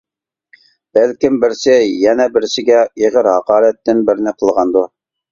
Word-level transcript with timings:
بەلكىم، 0.97 1.35
بىرسى 1.43 1.75
يەنە 2.03 2.25
بىرسىگە 2.37 2.79
ئېغىر 3.01 3.29
ھاقارەتتىن 3.33 4.01
بىرنى 4.09 4.33
قىلغاندۇ. 4.41 4.83